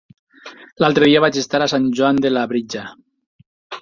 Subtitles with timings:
[0.83, 2.87] L'altre dia vaig estar a Sant Joan de Labritja.